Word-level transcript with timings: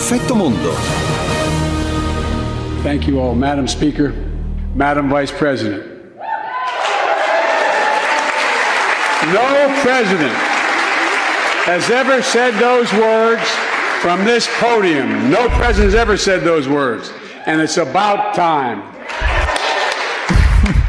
Effetto 0.00 0.34
Mondo. 0.34 0.72
Thank 2.82 3.06
you 3.08 3.20
all, 3.20 3.34
Madam 3.34 3.66
Speaker, 3.66 4.12
Madam 4.74 5.10
Vice 5.10 5.32
President. 5.32 5.84
No 9.34 9.80
president 9.82 10.32
has 11.66 11.90
ever 11.90 12.22
said 12.22 12.54
those 12.54 12.90
words 12.94 13.42
from 14.00 14.24
this 14.24 14.48
podium. 14.58 15.30
No 15.30 15.48
president 15.48 15.92
has 15.92 15.94
ever 15.96 16.16
said 16.16 16.42
those 16.42 16.68
words. 16.68 17.12
And 17.46 17.60
it's 17.60 17.76
about 17.76 18.34
time. 18.36 18.82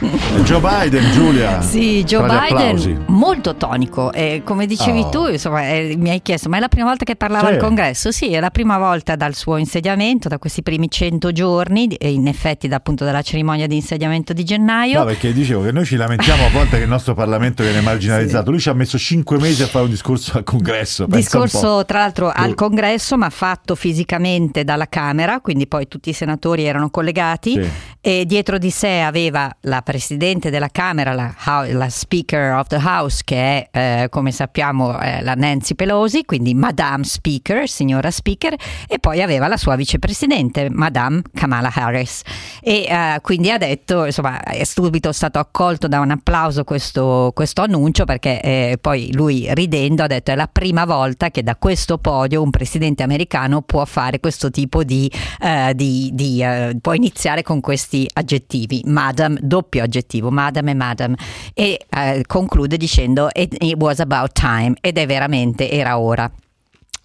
Joe 0.44 0.60
Biden, 0.62 1.12
Giulia. 1.12 1.62
Sì, 1.62 2.04
Joe 2.04 2.26
Biden 2.28 3.04
molto 3.08 3.56
tonico. 3.56 4.12
E 4.14 4.42
come 4.46 4.66
dicevi 4.68 5.00
Oh. 5.02 5.10
tu, 5.10 5.28
insomma, 5.28 5.68
eh, 5.68 5.96
mi 5.98 6.10
hai 6.12 6.22
chiesto, 6.22 6.50
ma 6.50 6.58
è 6.58 6.60
la 6.60 6.68
prima 6.70 6.86
volta 6.88 7.04
che 7.04 7.16
parlava 7.16 7.48
Sì. 7.48 7.54
al 7.54 7.60
congresso? 7.60 8.12
Sì, 8.12 8.32
è 8.34 8.40
la 8.40 8.50
prima 8.50 8.78
volta 8.78 9.16
dal 9.16 9.34
suo 9.36 9.58
insediamento, 9.58 10.28
da 10.30 10.38
questi 10.40 10.64
primi 10.64 10.90
100 10.90 11.32
giorni, 11.32 11.88
e 11.96 12.12
in 12.12 12.28
effetti 12.28 12.68
da, 12.68 12.78
appunto 12.78 13.06
dalla 13.06 13.22
cerimonia 13.22 13.68
di 13.68 13.76
insediamento 13.76 14.34
di 14.34 14.44
gennaio. 14.44 15.00
No, 15.00 15.06
perché 15.06 15.34
dicevo 15.34 15.64
che 15.64 15.72
noi 15.72 15.86
ci 15.86 15.96
lamentiamo 15.98 16.46
a 16.46 16.50
volte 16.50 16.78
che 16.78 16.84
il 16.84 16.90
nostro 16.90 17.14
Parlamento 17.14 17.62
viene 17.64 17.82
marginalizzato. 17.82 18.50
Lui 18.52 18.60
ci 18.60 18.70
ha 18.70 18.74
messo 18.74 18.98
cinque 18.98 19.38
mesi 19.40 19.62
a 19.64 19.68
fare 19.68 19.86
un 19.86 19.92
discorso 19.92 20.38
al 20.38 20.44
congresso. 20.44 21.06
Discorso 21.08 21.84
tra 21.86 22.00
l'altro 22.00 22.32
al 22.34 22.56
congresso, 22.56 23.18
ma 23.18 23.30
fatto 23.30 23.76
fisicamente 23.76 24.64
dalla 24.64 24.88
Camera, 24.88 25.42
quindi 25.42 25.68
poi 25.68 25.88
tutti 25.88 26.10
i 26.10 26.14
senatori 26.14 26.64
erano 26.66 26.90
collegati 26.90 27.54
Sì. 27.62 27.70
E 28.02 28.26
dietro 28.26 28.58
di 28.58 28.70
sé 28.70 29.02
aveva 29.02 29.54
la 29.62 29.82
Presidente 29.82 30.50
della 30.50 30.70
Camera, 30.70 31.12
la, 31.12 31.34
la 31.68 31.90
Speaker 31.90 32.54
of 32.54 32.68
the 32.68 32.78
House, 32.78 33.22
che 33.26 33.68
è 33.70 34.04
eh, 34.04 34.10
come 34.10 34.32
sappiamo 34.32 34.98
eh, 35.02 35.22
la 35.22 35.34
Nancy 35.34 35.76
Pelosi, 35.76 36.24
quindi 36.24 36.54
Madame 36.54 37.04
Speaker, 37.04 37.68
signora 37.68 38.10
Speaker, 38.10 38.56
e 38.88 39.00
poi 39.00 39.22
aveva 39.22 39.48
la 39.48 39.58
sua 39.58 39.76
vicepresidente, 39.76 40.70
Madame 40.70 41.24
Kamala 41.34 41.70
Harris. 41.74 42.22
E 42.62 42.86
eh, 42.88 43.20
quindi 43.22 43.52
ha 43.52 43.58
detto, 43.58 44.06
insomma, 44.06 44.44
è 44.44 44.64
subito 44.64 45.12
stato 45.12 45.40
accolto 45.40 45.90
da 45.90 46.00
un 46.00 46.12
applauso 46.12 46.64
questo, 46.64 47.32
questo 47.36 47.64
annuncio 47.64 48.06
perché 48.06 48.40
eh, 48.42 48.78
poi 48.80 49.12
lui 49.14 49.54
ridendo 49.54 50.04
ha 50.04 50.08
detto 50.08 50.32
è 50.32 50.36
la 50.36 50.48
prima 50.48 50.86
volta 50.86 51.32
che 51.32 51.44
da 51.44 51.58
questo 51.58 51.98
podio 51.98 52.42
un 52.42 52.50
presidente 52.50 53.04
americano 53.04 53.62
può 53.62 53.84
fare 53.84 54.22
questo 54.22 54.50
tipo 54.50 54.86
di, 54.86 55.12
eh, 55.42 55.74
di- 55.76 56.12
di, 56.14 56.42
eh, 56.42 56.78
può 56.82 56.94
iniziare 56.94 57.42
con 57.42 57.60
questi 57.60 57.89
aggettivi, 58.14 58.82
madam, 58.86 59.38
doppio 59.40 59.84
aggettivo, 59.84 60.30
madam 60.32 60.68
e 60.68 60.74
madam 60.74 61.16
e 61.54 61.80
eh, 61.90 62.24
conclude 62.28 62.78
dicendo 62.78 63.30
it, 63.34 63.56
it 63.60 63.76
was 63.78 64.00
about 64.00 64.32
time 64.34 64.76
ed 64.82 64.98
è 64.98 65.06
veramente 65.06 65.70
era 65.70 66.00
ora. 66.00 66.32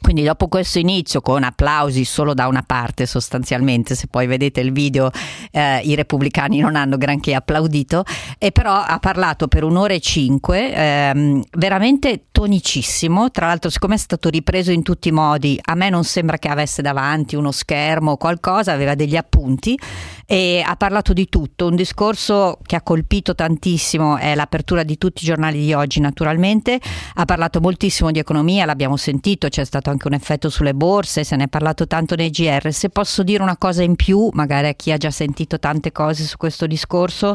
Quindi 0.05 0.23
dopo 0.23 0.49
questo 0.49 0.79
inizio 0.79 1.23
con 1.23 1.45
applausi 1.45 2.05
solo 2.05 2.35
da 2.35 2.47
una 2.47 2.63
parte 2.63 3.07
sostanzialmente, 3.07 3.95
se 3.95 4.07
poi 4.07 4.27
vedete 4.27 4.61
il 4.61 4.71
video 4.71 5.11
eh, 5.51 5.79
i 5.79 5.95
repubblicani 5.95 6.59
non 6.59 6.77
hanno 6.77 6.99
granché 6.99 7.35
applaudito, 7.35 8.05
e 8.37 8.53
però 8.53 8.75
ha 8.75 8.99
parlato 8.99 9.49
per 9.49 9.65
un'ora 9.65 9.95
e 9.95 10.01
cinque, 10.01 10.75
ehm, 10.75 11.43
veramente 11.53 12.25
tonicissimo, 12.33 13.31
tra 13.31 13.47
l'altro 13.47 13.71
siccome 13.71 13.95
è 13.95 13.99
stato 13.99 14.29
ripreso 14.29 14.73
in 14.73 14.83
tutti 14.83 15.09
i 15.09 15.11
modi, 15.11 15.59
a 15.63 15.75
me 15.75 15.89
non 15.89 16.05
sembra 16.05 16.37
che 16.37 16.49
avesse 16.49 16.83
davanti 16.83 17.35
uno 17.35 17.51
schermo 17.51 18.11
o 18.11 18.17
qualcosa, 18.19 18.73
aveva 18.73 18.95
degli 18.95 19.17
appunti 19.17 19.75
e 20.27 20.63
ha 20.65 20.77
parlato 20.77 21.13
di 21.13 21.29
tutto, 21.29 21.67
un 21.67 21.77
discorso 21.77 22.59
che 22.65 22.77
ha 22.77 22.83
colpito 22.83 23.35
tantissimo 23.35 24.17
è 24.17 24.35
l'apertura 24.35 24.83
di 24.83 24.97
tutti 24.97 25.23
i 25.23 25.27
giornali 25.27 25.61
di 25.61 25.73
oggi 25.73 26.01
naturalmente, 26.01 26.81
ha 27.15 27.25
parlato 27.25 27.61
moltissimo 27.61 28.11
di 28.11 28.19
economia, 28.19 28.65
l'abbiamo 28.65 28.97
sentito, 28.97 29.49
c'è 29.49 29.65
stato 29.65 29.91
anche 29.91 30.07
un 30.07 30.15
effetto 30.15 30.49
sulle 30.49 30.75
borse, 30.75 31.25
se 31.25 31.37
ne 31.37 31.45
è 31.45 31.49
parlato 31.49 31.87
tanto 31.87 32.15
nei 32.15 32.31
GR, 32.31 32.73
se 32.73 32.89
posso 32.89 33.23
dire 33.23 33.43
una 33.43 33.57
cosa 33.57 33.83
in 33.83 33.97
più, 33.97 34.31
magari 34.33 34.69
a 34.69 34.75
chi 34.75 34.93
ha 34.93 34.97
già 34.97 35.11
sentito 35.11 35.59
tante 35.59 35.93
cose 35.93 36.25
su 36.25 36.37
questo 36.37 36.67
discorso, 36.67 37.35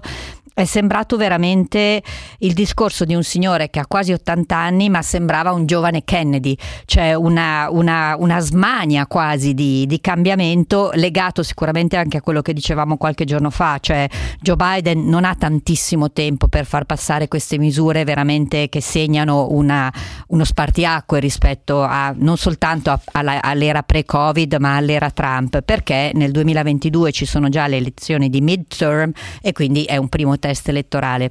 è 0.62 0.66
sembrato 0.66 1.18
veramente 1.18 2.02
il 2.40 2.53
discorso 2.53 3.06
di 3.06 3.16
un 3.16 3.24
signore 3.24 3.70
che 3.70 3.80
ha 3.80 3.86
quasi 3.88 4.12
80 4.12 4.56
anni 4.56 4.90
ma 4.90 5.02
sembrava 5.02 5.52
un 5.52 5.66
giovane 5.66 6.03
Kennedy, 6.03 6.56
cioè 6.86 7.14
una, 7.14 7.68
una- 7.70 8.16
una 8.18 8.40
smania 8.40 9.08
quasi 9.08 9.53
di, 9.53 9.86
di 9.86 10.00
cambiamento 10.02 10.92
legato 10.94 11.44
sicuramente 11.44 11.96
anche 11.98 12.18
a 12.18 12.22
quello 12.22 12.42
che 12.42 12.53
dicevamo 12.53 12.98
qualche 12.98 13.25
giorno 13.25 13.50
fa, 13.50 13.78
cioè 13.80 14.08
Joe 14.42 14.56
Biden 14.56 15.06
non 15.08 15.25
ha 15.25 15.36
tantissimo 15.36 16.12
tempo 16.12 16.48
per 16.48 16.66
far 16.66 16.86
passare 16.86 17.28
queste 17.28 17.58
misure 17.58 18.03
veramente 18.03 18.69
che 18.69 18.81
segnano 18.81 19.48
una- 19.52 19.92
uno 20.28 20.44
spartiacque 20.44 21.19
rispetto 21.19 21.81
a 21.81 22.14
non 22.18 22.38
soltanto 22.38 22.92
a- 22.92 23.00
alla- 23.14 23.42
all'era 23.42 23.84
pre-Covid 23.84 24.56
ma 24.59 24.75
all'era 24.75 25.09
Trump, 25.12 25.62
perché 25.62 26.12
nel 26.14 26.31
2022 26.31 27.12
ci 27.12 27.25
sono 27.25 27.50
già 27.50 27.68
le 27.68 27.78
elezioni 27.78 28.30
di 28.30 28.42
midterm 28.42 29.12
e 29.42 29.52
quindi 29.53 29.84
è 29.84 29.98
un 29.98 30.09
primo 30.09 30.38
test 30.50 30.70
elettorale 30.70 31.30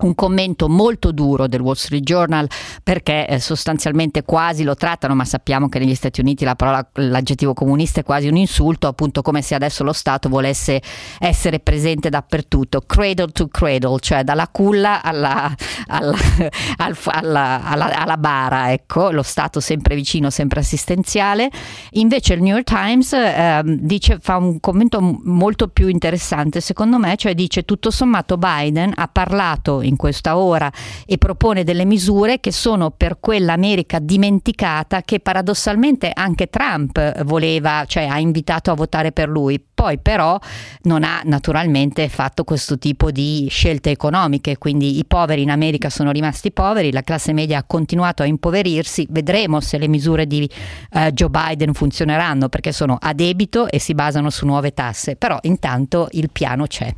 un 0.00 0.14
commento 0.14 0.68
molto 0.68 1.12
duro 1.12 1.46
del 1.46 1.60
Wall 1.60 1.74
Street 1.74 2.02
Journal 2.02 2.48
perché 2.82 3.26
eh, 3.26 3.38
sostanzialmente 3.40 4.22
quasi 4.22 4.62
lo 4.62 4.74
trattano, 4.74 5.14
ma 5.14 5.24
sappiamo 5.24 5.68
che 5.68 5.78
negli 5.78 5.94
Stati 5.94 6.20
Uniti 6.20 6.44
la 6.44 6.54
parola, 6.54 6.86
l'aggettivo 6.94 7.54
comunista 7.54 8.00
è 8.00 8.02
quasi 8.04 8.28
un 8.28 8.36
insulto, 8.36 8.86
appunto 8.86 9.22
come 9.22 9.42
se 9.42 9.54
adesso 9.54 9.84
lo 9.84 9.92
Stato 9.92 10.28
volesse 10.28 10.80
essere 11.18 11.60
presente 11.60 12.08
dappertutto, 12.08 12.80
cradle 12.80 13.28
to 13.32 13.48
cradle, 13.48 13.98
cioè 14.00 14.24
dalla 14.24 14.48
culla 14.48 15.02
alla, 15.02 15.54
alla, 15.86 16.14
al- 16.78 16.96
alla- 17.04 17.62
alla- 17.62 18.16
bara, 18.16 18.72
ecco, 18.72 19.10
lo 19.10 19.22
Stato 19.22 19.60
sempre 19.60 19.94
vicino, 19.94 20.30
sempre 20.30 20.60
assistenziale. 20.60 21.50
Invece 21.92 22.34
il 22.34 22.42
New 22.42 22.54
York 22.54 22.64
Times 22.64 23.12
ehm, 23.12 23.76
dice, 23.80 24.18
fa 24.20 24.36
un 24.36 24.60
commento 24.60 25.00
molto 25.00 25.68
più 25.68 25.88
interessante 25.88 26.60
secondo 26.60 26.98
me, 26.98 27.16
cioè 27.16 27.34
dice 27.34 27.64
tutto 27.64 27.90
sommato 27.90 28.36
Biden 28.36 28.92
ha 28.94 29.08
parlato 29.08 29.82
questa 29.96 30.36
ora 30.36 30.70
e 31.06 31.18
propone 31.18 31.64
delle 31.64 31.84
misure 31.84 32.40
che 32.40 32.52
sono 32.52 32.90
per 32.90 33.18
quell'America 33.20 33.98
dimenticata 33.98 35.02
che 35.02 35.20
paradossalmente 35.20 36.10
anche 36.12 36.48
Trump 36.48 37.22
voleva, 37.24 37.84
cioè 37.86 38.06
ha 38.06 38.18
invitato 38.18 38.70
a 38.70 38.74
votare 38.74 39.12
per 39.12 39.28
lui. 39.28 39.62
Poi 39.72 39.98
però 39.98 40.38
non 40.82 41.04
ha 41.04 41.22
naturalmente 41.24 42.08
fatto 42.08 42.44
questo 42.44 42.78
tipo 42.78 43.10
di 43.10 43.46
scelte 43.48 43.90
economiche, 43.90 44.58
quindi 44.58 44.98
i 44.98 45.04
poveri 45.06 45.42
in 45.42 45.50
America 45.50 45.88
sono 45.88 46.10
rimasti 46.10 46.52
poveri, 46.52 46.92
la 46.92 47.02
classe 47.02 47.32
media 47.32 47.58
ha 47.58 47.64
continuato 47.64 48.22
a 48.22 48.26
impoverirsi, 48.26 49.06
vedremo 49.10 49.60
se 49.60 49.78
le 49.78 49.88
misure 49.88 50.26
di 50.26 50.48
eh, 50.92 51.12
Joe 51.12 51.30
Biden 51.30 51.72
funzioneranno 51.72 52.48
perché 52.48 52.72
sono 52.72 52.98
a 53.00 53.14
debito 53.14 53.68
e 53.68 53.78
si 53.78 53.94
basano 53.94 54.28
su 54.30 54.44
nuove 54.44 54.74
tasse, 54.74 55.16
però 55.16 55.38
intanto 55.42 56.08
il 56.12 56.28
piano 56.30 56.66
c'è. 56.66 56.94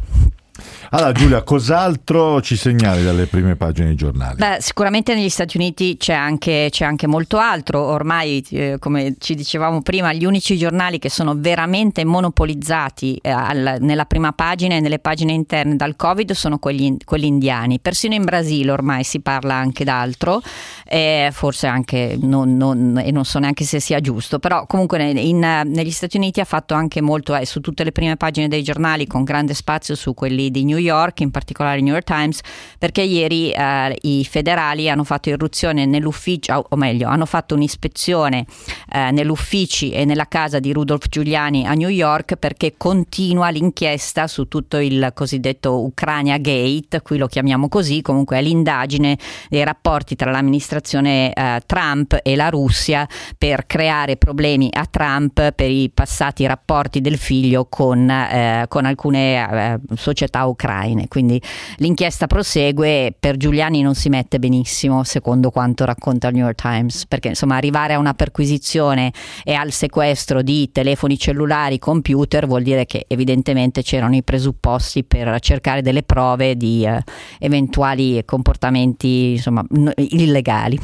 Allora, 0.94 1.12
Giulia, 1.12 1.42
cos'altro 1.42 2.42
ci 2.42 2.54
segnali 2.54 3.02
dalle 3.02 3.24
prime 3.24 3.56
pagine 3.56 3.86
dei 3.86 3.96
giornali? 3.96 4.36
Beh, 4.36 4.58
sicuramente 4.60 5.14
negli 5.14 5.30
Stati 5.30 5.56
Uniti 5.56 5.96
c'è 5.96 6.12
anche, 6.12 6.68
c'è 6.70 6.84
anche 6.84 7.06
molto 7.06 7.38
altro. 7.38 7.80
Ormai, 7.80 8.44
eh, 8.50 8.76
come 8.78 9.14
ci 9.18 9.34
dicevamo 9.34 9.80
prima, 9.80 10.12
gli 10.12 10.26
unici 10.26 10.58
giornali 10.58 10.98
che 10.98 11.08
sono 11.08 11.32
veramente 11.34 12.04
monopolizzati 12.04 13.16
eh, 13.22 13.30
al- 13.30 13.78
nella 13.80 14.04
prima 14.04 14.32
pagina 14.32 14.74
e 14.74 14.80
nelle 14.80 14.98
pagine 14.98 15.32
interne 15.32 15.76
dal 15.76 15.96
Covid 15.96 16.32
sono 16.32 16.58
quelli, 16.58 16.98
quelli 17.06 17.26
indiani. 17.26 17.80
Persino 17.80 18.12
in 18.12 18.24
Brasile 18.24 18.70
ormai 18.70 19.02
si 19.02 19.20
parla 19.20 19.54
anche 19.54 19.84
d'altro, 19.84 20.42
eh, 20.86 21.30
forse 21.32 21.68
anche 21.68 22.18
non, 22.20 22.54
non- 22.58 23.00
e 23.02 23.10
non 23.12 23.24
so 23.24 23.38
neanche 23.38 23.64
se 23.64 23.80
sia 23.80 24.00
giusto, 24.00 24.38
però 24.38 24.66
comunque 24.66 25.02
in, 25.08 25.42
eh, 25.42 25.62
negli 25.64 25.90
Stati 25.90 26.18
Uniti 26.18 26.40
ha 26.40 26.44
fatto 26.44 26.74
anche 26.74 27.00
molto 27.00 27.34
eh, 27.34 27.46
su 27.46 27.60
tutte 27.60 27.82
le 27.82 27.92
prime 27.92 28.18
pagine 28.18 28.46
dei 28.46 28.62
giornali 28.62 29.06
con 29.06 29.24
grande 29.24 29.54
spazio 29.54 29.94
su 29.94 30.12
quelli 30.12 30.50
di 30.50 30.64
New 30.64 30.74
York, 30.74 30.80
in 30.88 31.30
particolare 31.30 31.80
New 31.80 31.92
York 31.92 32.04
Times, 32.06 32.40
perché 32.78 33.02
ieri 33.02 33.50
eh, 33.50 33.96
i 34.02 34.24
federali 34.24 34.88
hanno 34.88 35.04
fatto 35.04 35.28
irruzione 35.28 35.86
nell'ufficio, 35.86 36.66
o 36.68 36.76
meglio, 36.76 37.08
hanno 37.08 37.26
fatto 37.26 37.54
un'ispezione 37.54 38.46
eh, 38.92 39.10
negli 39.10 39.28
uffici 39.28 39.90
e 39.90 40.04
nella 40.04 40.26
casa 40.26 40.58
di 40.58 40.72
Rudolph 40.72 41.08
Giuliani 41.08 41.66
a 41.66 41.74
New 41.74 41.88
York 41.88 42.36
perché 42.36 42.74
continua 42.76 43.50
l'inchiesta 43.50 44.26
su 44.26 44.48
tutto 44.48 44.78
il 44.78 45.10
cosiddetto 45.14 45.82
Ucraina 45.84 46.38
Gate, 46.38 47.02
qui 47.02 47.18
lo 47.18 47.26
chiamiamo 47.26 47.68
così, 47.68 48.02
comunque 48.02 48.38
è 48.38 48.42
l'indagine 48.42 49.18
dei 49.48 49.64
rapporti 49.64 50.16
tra 50.16 50.30
l'amministrazione 50.30 51.32
eh, 51.32 51.60
Trump 51.66 52.18
e 52.22 52.36
la 52.36 52.48
Russia 52.48 53.06
per 53.36 53.66
creare 53.66 54.16
problemi 54.16 54.68
a 54.72 54.86
Trump 54.86 55.52
per 55.52 55.70
i 55.70 55.90
passati 55.92 56.46
rapporti 56.46 57.00
del 57.00 57.18
figlio 57.18 57.66
con, 57.66 58.08
eh, 58.08 58.66
con 58.68 58.84
alcune 58.84 59.34
eh, 59.34 59.96
società 59.96 60.44
ucraine. 60.44 60.71
Quindi 61.08 61.40
l'inchiesta 61.76 62.26
prosegue, 62.26 63.14
per 63.18 63.36
Giuliani 63.36 63.82
non 63.82 63.94
si 63.94 64.08
mette 64.08 64.38
benissimo, 64.38 65.04
secondo 65.04 65.50
quanto 65.50 65.84
racconta 65.84 66.28
il 66.28 66.34
New 66.34 66.44
York 66.44 66.60
Times, 66.60 67.06
perché 67.06 67.28
insomma 67.28 67.56
arrivare 67.56 67.94
a 67.94 67.98
una 67.98 68.14
perquisizione 68.14 69.12
e 69.44 69.54
al 69.54 69.72
sequestro 69.72 70.42
di 70.42 70.70
telefoni 70.72 71.18
cellulari, 71.18 71.78
computer, 71.78 72.46
vuol 72.46 72.62
dire 72.62 72.86
che 72.86 73.04
evidentemente 73.08 73.82
c'erano 73.82 74.16
i 74.16 74.22
presupposti 74.22 75.04
per 75.04 75.38
cercare 75.40 75.82
delle 75.82 76.02
prove 76.02 76.56
di 76.56 76.84
eh, 76.84 77.02
eventuali 77.38 78.22
comportamenti 78.24 79.32
insomma, 79.32 79.64
n- 79.68 79.92
illegali. 79.96 80.78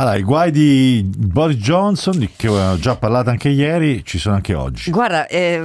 Allora, 0.00 0.16
i 0.16 0.22
guai 0.22 0.50
di 0.50 1.06
Boris 1.14 1.58
Johnson, 1.58 2.16
di 2.16 2.30
che 2.34 2.48
ho 2.48 2.78
già 2.78 2.96
parlato 2.96 3.28
anche 3.28 3.50
ieri, 3.50 4.02
ci 4.02 4.16
sono 4.16 4.34
anche 4.34 4.54
oggi. 4.54 4.90
Guarda, 4.90 5.26
eh, 5.26 5.62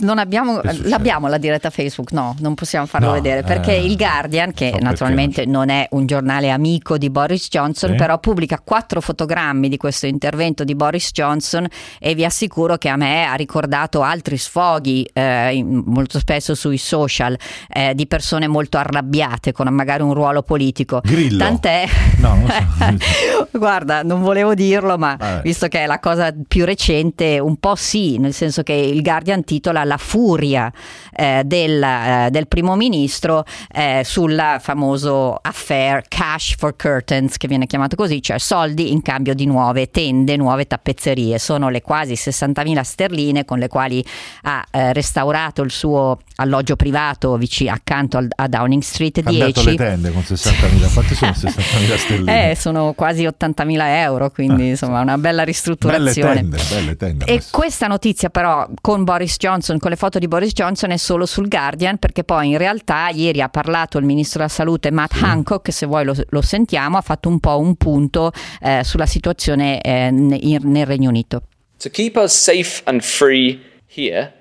non 0.00 0.16
abbiamo, 0.16 0.62
l'abbiamo 0.84 1.28
la 1.28 1.36
diretta 1.36 1.68
Facebook? 1.68 2.12
No, 2.12 2.34
non 2.38 2.54
possiamo 2.54 2.86
farlo 2.86 3.08
no, 3.08 3.12
vedere 3.12 3.42
perché 3.42 3.72
eh, 3.72 3.84
il 3.84 3.94
Guardian, 3.96 4.54
che 4.54 4.70
no, 4.70 4.78
naturalmente 4.80 5.44
non, 5.44 5.66
non, 5.66 5.68
è 5.68 5.88
un 5.90 6.06
giornale 6.06 6.48
amico 6.48 6.96
di 6.96 7.10
Boris 7.10 7.48
Johnson, 7.50 7.90
sì. 7.90 7.96
però 7.96 8.18
pubblica 8.18 8.62
quattro 8.64 9.02
fotogrammi 9.02 9.68
di 9.68 9.76
questo 9.76 10.06
intervento 10.06 10.64
di 10.64 10.74
Boris 10.74 11.10
Johnson 11.12 11.66
e 11.98 12.14
vi 12.14 12.24
assicuro 12.24 12.78
che 12.78 12.88
a 12.88 12.96
me 12.96 13.26
ha 13.26 13.34
ricordato 13.34 14.00
altri 14.00 14.38
sfoghi, 14.38 15.06
eh, 15.12 15.62
molto 15.62 16.18
spesso 16.18 16.54
sui 16.54 16.78
social, 16.78 17.36
eh, 17.68 17.94
di 17.94 18.06
persone 18.06 18.48
molto 18.48 18.78
arrabbiate 18.78 19.52
con 19.52 19.68
magari 19.68 20.02
un 20.02 20.14
ruolo 20.14 20.40
politico. 20.40 21.02
Grillo. 21.04 21.44
Tant'è. 21.44 21.86
No, 22.20 22.36
non 22.36 22.48
so. 22.48 23.64
Guarda, 23.66 24.04
non 24.04 24.22
volevo 24.22 24.54
dirlo, 24.54 24.96
ma 24.96 25.16
Vabbè. 25.18 25.42
visto 25.42 25.66
che 25.66 25.80
è 25.80 25.86
la 25.86 25.98
cosa 25.98 26.32
più 26.46 26.64
recente, 26.64 27.40
un 27.40 27.56
po' 27.56 27.74
sì, 27.74 28.16
nel 28.16 28.32
senso 28.32 28.62
che 28.62 28.72
il 28.72 29.02
Guardian 29.02 29.42
titola 29.42 29.82
La 29.82 29.96
furia 29.96 30.72
eh, 31.12 31.42
del, 31.44 31.82
eh, 31.82 32.28
del, 32.30 32.46
primo 32.46 32.76
ministro 32.76 33.44
eh, 33.72 34.02
sul 34.04 34.40
famoso 34.60 35.36
affair 35.42 36.04
Cash 36.06 36.54
for 36.56 36.76
Curtains, 36.76 37.38
che 37.38 37.48
viene 37.48 37.66
chiamato 37.66 37.96
così, 37.96 38.22
cioè 38.22 38.38
soldi 38.38 38.92
in 38.92 39.02
cambio 39.02 39.34
di 39.34 39.46
nuove 39.46 39.90
tende, 39.90 40.36
nuove 40.36 40.68
tappezzerie. 40.68 41.40
Sono 41.40 41.68
le 41.68 41.82
quasi 41.82 42.12
60.000 42.12 42.80
sterline 42.82 43.44
con 43.44 43.58
le 43.58 43.66
quali 43.66 44.04
ha 44.42 44.64
eh, 44.70 44.92
restaurato 44.92 45.62
il 45.62 45.72
suo 45.72 46.20
alloggio 46.36 46.76
privato 46.76 47.36
vicino 47.36 47.72
accanto 47.72 48.16
al, 48.16 48.28
a 48.36 48.46
Downing 48.46 48.82
Street 48.82 49.22
10. 49.22 49.64
le 49.64 49.74
tende 49.74 50.12
con 50.12 50.22
60.000, 50.22 50.92
quante 50.94 51.14
sono 51.16 51.32
60.000 51.34 51.96
sterline? 51.96 52.50
Eh, 52.50 52.54
sono 52.54 52.92
quasi 52.92 53.26
80.000 53.46 53.80
euro, 54.02 54.30
quindi 54.30 54.62
ah, 54.64 54.68
insomma 54.68 55.00
una 55.00 55.18
bella 55.18 55.44
ristrutturazione. 55.44 56.42
Belle 56.42 56.56
tende, 56.56 56.74
belle 56.74 56.96
tende. 56.96 57.24
E 57.26 57.42
questa 57.50 57.86
notizia 57.86 58.30
però 58.30 58.68
con 58.80 59.04
Boris 59.04 59.36
Johnson, 59.36 59.78
con 59.78 59.90
le 59.90 59.96
foto 59.96 60.18
di 60.18 60.28
Boris 60.28 60.52
Johnson 60.52 60.90
è 60.90 60.96
solo 60.96 61.26
sul 61.26 61.48
Guardian 61.48 61.98
perché 61.98 62.24
poi 62.24 62.50
in 62.50 62.58
realtà 62.58 63.08
ieri 63.08 63.40
ha 63.40 63.48
parlato 63.48 63.98
il 63.98 64.04
ministro 64.04 64.40
della 64.40 64.50
salute 64.50 64.90
Matt 64.90 65.14
sì. 65.14 65.24
Hancock, 65.24 65.72
se 65.72 65.86
vuoi 65.86 66.04
lo, 66.04 66.14
lo, 66.28 66.42
sentiamo, 66.42 66.96
ha 66.96 67.02
fatto 67.02 67.28
un 67.28 67.40
po' 67.40 67.58
un 67.58 67.76
punto 67.76 68.32
eh, 68.60 68.82
sulla 68.84 69.06
situazione 69.06 69.80
eh, 69.80 70.06
in, 70.08 70.60
nel 70.62 70.86
Regno 70.86 71.08
Unito. 71.08 71.42
To 71.78 71.90
keep 71.90 72.16
us 72.16 72.32
safe 72.32 72.82
and 72.84 73.02
free 73.02 73.60
here 73.86 74.32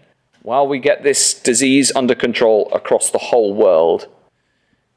while 0.42 0.68
we 0.68 0.80
get 0.80 1.04
this 1.04 1.40
disease 1.42 1.92
under 1.96 2.16
control 2.16 2.69
across 2.72 3.12
the 3.12 3.30
whole 3.31 3.54
world, 3.54 4.08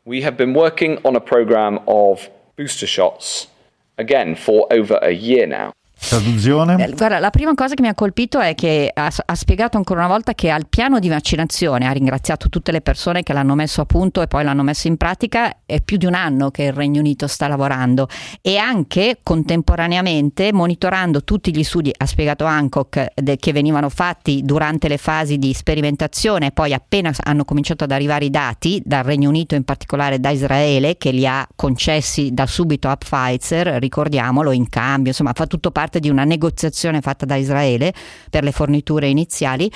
we 0.05 0.23
have 0.23 0.37
been 0.37 0.55
working 0.55 0.99
on 1.05 1.17
a 1.17 1.21
program 1.21 1.81
of 1.87 2.31
booster 2.57 2.87
shots 2.87 3.49
again 3.99 4.35
for 4.35 4.67
over 4.73 4.99
a 5.03 5.11
year 5.11 5.47
now. 5.47 5.75
Traduzione? 6.01 6.83
Eh, 6.83 6.93
guarda, 6.93 7.19
la 7.19 7.31
prima 7.31 7.55
cosa 7.55 7.75
che 7.75 7.83
mi 7.83 7.89
ha 7.89 7.95
colpito 7.95 8.39
è 8.39 8.55
che 8.55 8.91
ha, 8.95 9.11
ha, 9.27 9.35
spiegato 9.35 9.77
ancora 9.77 10.01
una 10.01 10.09
volta 10.09 10.33
che 10.33 10.49
al 10.49 10.69
piano 10.69 11.01
di 11.01 11.09
vaccinazione 11.09 11.87
ha 11.87 11.91
ringraziato 11.91 12.49
tutte 12.49 12.71
le 12.71 12.81
persone 12.81 13.25
che 13.25 13.33
l'hanno 13.33 13.57
messo 13.57 13.81
a 13.81 13.85
punto 13.85 14.23
e 14.23 14.29
poi 14.29 14.45
l'hanno 14.45 14.63
messo 14.63 14.87
in 14.87 14.97
pratica. 14.97 15.57
È 15.67 15.81
più 15.83 15.97
di 15.97 16.07
un 16.07 16.15
anno 16.15 16.51
che 16.51 16.65
il 16.65 16.73
Regno 16.73 17.01
Unito 17.01 17.27
sta 17.27 17.49
lavorando 17.49 18.09
e 18.41 18.57
anche 18.57 19.19
contemporaneamente 19.23 20.53
monitorando 20.53 21.25
tutti 21.25 21.55
gli 21.55 21.65
studi, 21.65 21.93
ha 21.95 22.07
spiegato 22.07 22.45
Hancock, 22.45 23.13
de, 23.15 23.37
che 23.37 23.53
venivano 23.53 23.89
fatti 23.89 24.43
durante 24.45 24.87
le 24.87 24.99
fasi 24.99 25.37
di 25.37 25.53
sperimentazione. 25.53 26.53
Poi 26.53 26.73
appena 26.73 27.13
hanno 27.25 27.45
cominciato 27.45 27.85
ad 27.85 27.91
arrivare 27.91 28.27
i 28.27 28.31
dati 28.31 28.81
dal 28.85 29.03
Regno 29.03 29.29
Unito, 29.29 29.57
in 29.57 29.65
particolare 29.65 30.21
da 30.21 30.31
Israele, 30.31 30.97
che 30.97 31.11
li 31.11 31.27
ha 31.27 31.47
concessi 31.57 32.33
da 32.33 32.47
subito 32.47 32.89
a 32.89 32.97
Pfizer, 32.97 33.79
ricordiamolo, 33.81 34.53
in 34.53 34.69
cambio, 34.69 35.09
insomma, 35.09 35.33
fa 35.35 35.47
tutto 35.47 35.71
parte 35.73 35.88
parte 35.89 36.01
di 36.01 36.11
una 36.11 36.25
negoziazione 36.25 37.01
fatta 37.01 37.25
da 37.25 37.37
Israele 37.37 37.95
per 38.29 38.45
le 38.45 38.53
forniture 38.53 39.09
iniziali, 39.09 39.71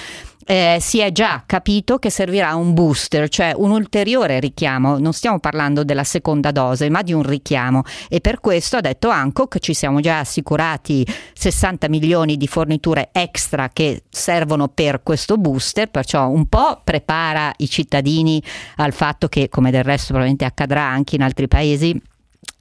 eh, 0.45 0.79
si 0.81 0.99
è 0.99 1.13
già 1.13 1.45
capito 1.47 1.99
che 1.99 2.11
servirà 2.11 2.55
un 2.55 2.75
booster, 2.75 3.29
cioè 3.29 3.53
un 3.57 3.71
ulteriore 3.71 4.41
richiamo. 4.41 4.99
Non 4.99 5.13
stiamo 5.13 5.39
parlando 5.39 5.85
della 5.85 6.05
seconda 6.05 6.51
dose, 6.51 6.91
ma 6.91 7.03
di 7.03 7.13
un 7.13 7.23
richiamo. 7.23 7.83
E 8.09 8.21
per 8.21 8.41
questo 8.41 8.77
ha 8.77 8.81
detto 8.81 9.09
Hancock 9.09 9.59
ci 9.59 9.73
siamo 9.73 10.01
già 10.01 10.19
assicurati 10.19 11.07
60 11.33 11.89
milioni 11.89 12.37
di 12.37 12.47
forniture 12.47 13.09
extra 13.13 13.71
che 13.73 14.03
servono 14.11 14.69
per 14.69 15.03
questo 15.03 15.37
booster, 15.37 15.89
perciò 15.89 16.29
un 16.29 16.47
po' 16.47 16.81
prepara 16.85 17.53
i 17.59 17.69
cittadini 17.69 18.43
al 18.77 18.93
fatto 18.93 19.29
che, 19.29 19.49
come 19.49 19.71
del 19.71 19.85
resto 19.85 20.09
probabilmente 20.09 20.45
accadrà 20.45 20.83
anche 20.83 21.15
in 21.15 21.23
altri 21.23 21.49
paesi, 21.49 21.99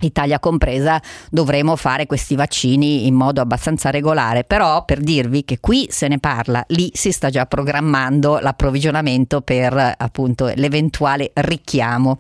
Italia 0.01 0.39
compresa, 0.39 1.01
dovremo 1.30 1.75
fare 1.75 2.06
questi 2.06 2.36
vaccini 2.36 3.07
in 3.07 3.13
modo 3.13 3.42
abbastanza 3.42 3.89
regolare, 3.89 4.44
però 4.44 4.86
per 4.86 5.00
dirvi 5.00 5.44
che 5.44 5.59
qui 5.59 5.88
se 5.89 6.07
ne 6.07 6.19
parla, 6.19 6.63
lì 6.69 6.89
si 6.94 7.12
sta 7.12 7.30
già 7.30 7.45
programmando 7.45 8.39
l'approvvigionamento 8.39 9.42
per 9.42 9.95
appunto 9.98 10.51
l'eventuale 10.56 11.31
richiamo. 11.33 12.18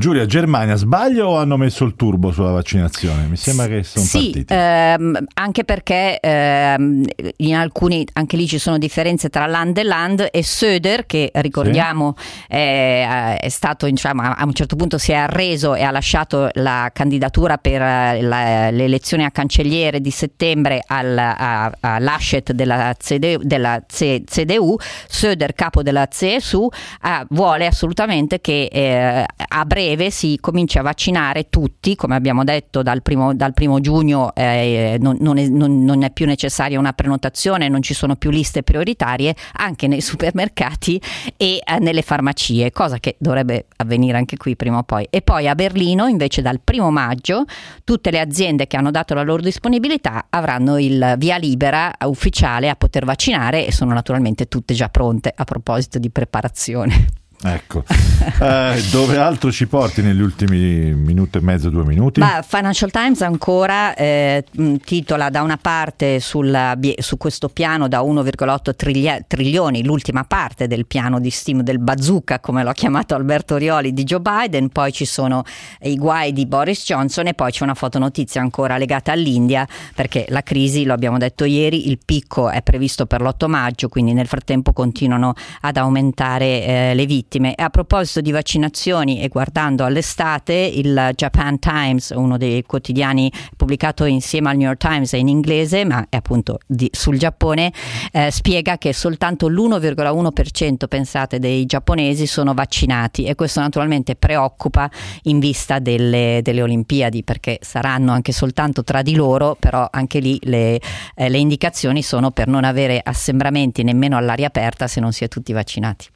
Giulia, 0.00 0.26
Germania, 0.26 0.76
sbaglio 0.76 1.26
o 1.26 1.38
hanno 1.38 1.56
messo 1.56 1.84
il 1.84 1.96
turbo 1.96 2.30
sulla 2.30 2.52
vaccinazione? 2.52 3.26
Mi 3.26 3.36
sembra 3.36 3.66
che 3.66 3.82
sono 3.82 4.04
sì, 4.04 4.30
partiti. 4.30 4.54
Ehm, 4.54 5.18
anche 5.34 5.64
perché 5.64 6.20
ehm, 6.20 7.04
in 7.38 7.56
alcuni, 7.56 8.06
anche 8.12 8.36
lì 8.36 8.46
ci 8.46 8.58
sono 8.58 8.78
differenze 8.78 9.28
tra 9.28 9.46
land 9.46 9.76
e 9.76 9.82
land 9.82 10.28
e 10.30 10.44
Söder, 10.44 11.04
che 11.04 11.32
ricordiamo 11.34 12.14
sì. 12.16 12.46
è, 12.46 13.38
è, 13.40 13.48
stato, 13.48 13.86
diciamo, 13.86 14.22
a 14.22 14.44
un 14.44 14.52
certo 14.52 14.76
punto 14.76 14.98
si 14.98 15.10
è 15.10 15.16
arreso 15.16 15.74
e 15.74 15.82
ha 15.82 15.90
lasciato 15.90 16.48
la 16.52 16.92
candidatura 16.94 17.58
per 17.58 17.82
eh, 17.82 18.22
la, 18.22 18.70
le 18.70 18.84
elezioni 18.84 19.24
a 19.24 19.32
cancelliere 19.32 20.00
di 20.00 20.12
settembre 20.12 20.80
al, 20.86 21.18
a, 21.18 21.72
a 21.80 21.98
Laschet 21.98 22.52
della, 22.52 22.94
CDU, 22.96 23.40
della 23.42 23.82
CDU, 23.84 24.76
Söder, 25.08 25.54
capo 25.54 25.82
della 25.82 26.06
CSU, 26.06 26.68
eh, 27.02 27.26
vuole 27.30 27.66
assolutamente 27.66 28.40
che 28.40 28.68
eh, 28.70 29.26
a 29.46 29.64
breve 29.64 30.10
si 30.10 30.38
comincia 30.40 30.80
a 30.80 30.82
vaccinare 30.82 31.48
tutti, 31.48 31.94
come 31.94 32.14
abbiamo 32.16 32.44
detto 32.44 32.82
dal 32.82 33.02
primo, 33.02 33.34
dal 33.34 33.54
primo 33.54 33.80
giugno 33.80 34.34
eh, 34.34 34.96
non, 35.00 35.16
non, 35.20 35.38
è, 35.38 35.46
non, 35.48 35.84
non, 35.84 36.02
è, 36.02 36.10
più 36.10 36.26
necessaria 36.26 36.78
una 36.78 36.92
prenotazione, 36.92 37.68
non 37.68 37.82
ci 37.82 37.94
sono 37.94 38.16
più 38.16 38.30
liste 38.30 38.62
prioritarie 38.62 39.34
anche 39.54 39.86
nei 39.86 40.00
supermercati 40.00 41.00
e 41.36 41.60
eh, 41.64 41.78
nelle 41.78 42.02
farmacie, 42.02 42.70
cosa 42.72 42.98
che 42.98 43.16
dovrebbe 43.18 43.66
avvenire 43.76 44.18
anche 44.18 44.36
qui 44.36 44.56
prima 44.56 44.78
o 44.78 44.82
poi. 44.82 45.06
E 45.10 45.22
poi 45.22 45.48
a 45.48 45.54
Berlino 45.54 46.06
invece 46.06 46.42
dal 46.42 46.60
primo 46.62 46.90
maggio 46.90 47.44
tutte 47.84 48.10
le 48.10 48.20
aziende 48.20 48.66
che 48.66 48.76
hanno 48.76 48.90
dato 48.90 49.14
la 49.14 49.22
loro 49.22 49.42
disponibilità 49.42 50.26
avranno 50.30 50.78
il 50.78 51.14
via 51.18 51.36
libera 51.36 51.92
ufficiale 52.04 52.68
a 52.68 52.74
poter 52.74 53.04
vaccinare 53.04 53.66
e 53.66 53.72
sono 53.72 53.92
naturalmente 53.92 54.46
tutte 54.46 54.74
già 54.74 54.88
pronte 54.88 55.32
a 55.34 55.44
proposito 55.44 55.98
di 55.98 56.10
preparazione. 56.10 57.26
Ecco, 57.40 57.84
eh, 58.42 58.82
dove 58.90 59.16
altro 59.16 59.52
ci 59.52 59.68
porti 59.68 60.02
negli 60.02 60.20
ultimi 60.20 60.92
minuto 60.92 61.38
e 61.38 61.40
mezzo, 61.40 61.70
due 61.70 61.84
minuti? 61.84 62.18
Ma 62.18 62.42
Financial 62.44 62.90
Times 62.90 63.22
ancora 63.22 63.94
eh, 63.94 64.44
titola 64.84 65.30
da 65.30 65.42
una 65.42 65.56
parte 65.56 66.18
sulla, 66.18 66.76
su 66.98 67.16
questo 67.16 67.48
piano 67.48 67.86
da 67.86 68.00
1,8 68.00 68.74
triglia, 68.74 69.20
trilioni, 69.24 69.84
l'ultima 69.84 70.24
parte 70.24 70.66
del 70.66 70.86
piano 70.86 71.20
di 71.20 71.30
stimolo 71.30 71.62
del 71.62 71.78
bazooka, 71.78 72.40
come 72.40 72.64
l'ha 72.64 72.72
chiamato 72.72 73.14
Alberto 73.14 73.56
Rioli, 73.56 73.92
di 73.92 74.02
Joe 74.02 74.20
Biden, 74.20 74.70
poi 74.70 74.90
ci 74.90 75.04
sono 75.04 75.44
i 75.82 75.94
guai 75.94 76.32
di 76.32 76.44
Boris 76.44 76.84
Johnson 76.84 77.28
e 77.28 77.34
poi 77.34 77.52
c'è 77.52 77.62
una 77.62 77.74
fotonotizia 77.74 78.40
ancora 78.40 78.76
legata 78.78 79.12
all'India, 79.12 79.64
perché 79.94 80.26
la 80.30 80.42
crisi, 80.42 80.84
lo 80.84 80.92
abbiamo 80.92 81.18
detto 81.18 81.44
ieri, 81.44 81.88
il 81.88 82.00
picco 82.04 82.50
è 82.50 82.62
previsto 82.62 83.06
per 83.06 83.22
l'8 83.22 83.46
maggio, 83.46 83.88
quindi 83.88 84.12
nel 84.12 84.26
frattempo 84.26 84.72
continuano 84.72 85.34
ad 85.60 85.76
aumentare 85.76 86.64
eh, 86.64 86.94
le 86.94 87.06
vittime 87.06 87.26
vittime. 87.28 87.54
E 87.54 87.62
a 87.62 87.68
proposito 87.68 88.22
di 88.22 88.32
vaccinazioni 88.32 89.20
e 89.20 89.28
guardando 89.28 89.84
all'estate, 89.84 90.54
il 90.54 91.10
Japan 91.14 91.58
Times, 91.58 92.10
uno 92.14 92.38
dei 92.38 92.64
quotidiani 92.64 93.30
pubblicato 93.56 94.04
insieme 94.04 94.48
al 94.48 94.56
New 94.56 94.66
York 94.66 94.80
Times 94.80 95.12
in 95.12 95.28
inglese, 95.28 95.84
ma 95.84 96.06
è 96.08 96.16
appunto 96.16 96.58
di, 96.66 96.88
sul 96.90 97.18
Giappone, 97.18 97.72
eh, 98.12 98.30
spiega 98.30 98.78
che 98.78 98.92
soltanto 98.92 99.48
l'1,1% 99.48 100.88
pensate 100.88 101.38
dei 101.38 101.66
giapponesi 101.66 102.26
sono 102.26 102.54
vaccinati 102.54 103.24
e 103.24 103.34
questo 103.34 103.60
naturalmente 103.60 104.16
preoccupa 104.16 104.90
in 105.24 105.38
vista 105.38 105.78
delle, 105.78 106.40
delle 106.42 106.62
Olimpiadi 106.62 107.22
perché 107.22 107.58
saranno 107.60 108.12
anche 108.12 108.32
soltanto 108.32 108.82
tra 108.82 109.02
di 109.02 109.14
loro, 109.14 109.56
però 109.58 109.86
anche 109.90 110.18
lì 110.20 110.38
le, 110.44 110.80
eh, 111.14 111.28
le 111.28 111.38
indicazioni 111.38 112.02
sono 112.02 112.30
per 112.30 112.48
non 112.48 112.64
avere 112.64 113.00
assembramenti 113.02 113.82
nemmeno 113.82 114.16
all'aria 114.16 114.46
aperta 114.46 114.86
se 114.86 115.00
non 115.00 115.12
si 115.12 115.24
è 115.24 115.28
tutti 115.28 115.52
vaccinati. 115.52 116.06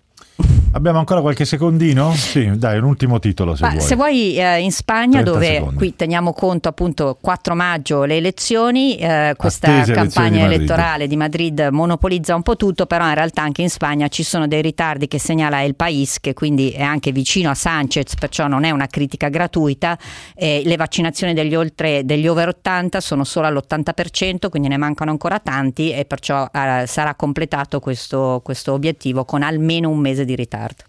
Abbiamo 0.75 0.99
ancora 0.99 1.21
qualche 1.21 1.45
secondino? 1.45 2.13
Sì, 2.13 2.51
dai, 2.57 2.79
un 2.79 2.85
ultimo 2.85 3.19
titolo 3.19 3.55
se 3.55 3.63
Ma 3.65 3.71
vuoi. 3.73 3.83
se 3.83 3.95
vuoi 3.95 4.37
eh, 4.37 4.61
in 4.61 4.73
Spagna 4.73 5.23
30 5.23 5.31
dove 5.31 5.47
secondi. 5.47 5.77
qui 5.77 5.97
teniamo 5.97 6.33
conto 6.33 6.69
appunto 6.69 7.19
4 7.21 7.55
maggio 7.55 8.05
le 8.05 8.17
elezioni, 8.17 8.97
eh, 8.97 9.35
questa 9.37 9.67
Attese 9.67 9.93
elezioni 9.93 10.31
campagna 10.31 10.49
di 10.49 10.55
elettorale 10.55 11.07
di 11.07 11.17
Madrid 11.17 11.69
monopolizza 11.71 12.35
un 12.35 12.43
po' 12.43 12.57
tutto, 12.57 12.87
però 12.87 13.07
in 13.07 13.15
realtà 13.15 13.43
anche 13.43 13.63
in 13.63 13.69
Spagna 13.69 14.09
ci 14.09 14.23
sono 14.23 14.47
dei 14.47 14.63
ritardi 14.63 15.09
che 15.09 15.19
segnala 15.19 15.63
El 15.63 15.75
País 15.75 16.21
che 16.21 16.33
quindi 16.33 16.71
è 16.71 16.83
anche 16.83 17.13
vicino 17.13 17.51
a 17.51 17.55
Sanchez, 17.55 18.15
perciò 18.15 18.47
non 18.47 18.65
è 18.65 18.71
una 18.71 18.87
critica 18.87 19.29
gratuita. 19.29 19.99
Eh, 20.35 20.63
le 20.65 20.77
vaccinazioni 20.77 21.35
degli, 21.35 21.55
oltre, 21.55 22.05
degli 22.05 22.27
over 22.27 22.49
80 22.49 23.01
sono 23.01 23.25
solo 23.25 23.47
all'80%, 23.47 24.49
quindi 24.49 24.69
ne 24.69 24.77
mancano 24.79 25.11
ancora 25.11 25.39
tanti 25.39 25.93
e 25.93 26.05
perciò 26.05 26.49
eh, 26.51 26.85
sarà 26.87 27.15
completato 27.15 27.79
questo, 27.81 28.41
questo 28.43 28.73
obiettivo 28.73 29.25
con 29.25 29.43
almeno 29.43 29.91
un 29.91 29.99
mese 29.99 30.25
di 30.25 30.32
ritardo. 30.35 30.85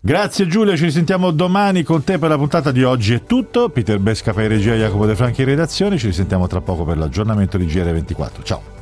Grazie 0.00 0.46
Giulia, 0.46 0.76
ci 0.76 0.84
risentiamo 0.84 1.30
domani 1.30 1.82
con 1.82 2.04
te 2.04 2.18
per 2.18 2.28
la 2.28 2.36
puntata 2.36 2.70
di 2.70 2.84
oggi 2.84 3.14
è 3.14 3.24
tutto. 3.24 3.68
Peter 3.68 3.98
Besca 3.98 4.32
per 4.32 4.48
regia, 4.48 4.74
Jacopo 4.74 5.06
De 5.06 5.16
Franchi 5.16 5.42
in 5.42 5.48
redazione, 5.48 5.98
ci 5.98 6.06
risentiamo 6.06 6.46
tra 6.46 6.60
poco 6.60 6.84
per 6.84 6.96
l'aggiornamento 6.96 7.58
di 7.58 7.66
GR24. 7.66 8.42
Ciao. 8.42 8.77